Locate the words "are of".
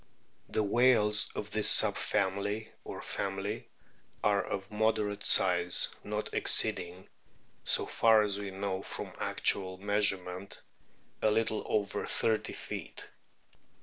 4.23-4.71